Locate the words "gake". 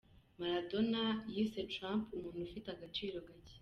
3.27-3.55